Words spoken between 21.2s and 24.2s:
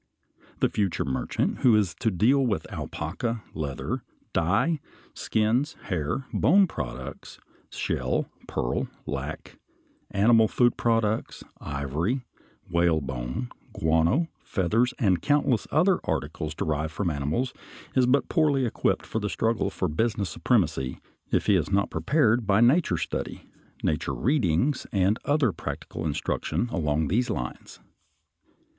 if he is not prepared by nature study, nature